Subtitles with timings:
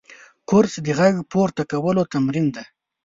[0.49, 2.65] کورس د غږ پورته کولو تمرین دی.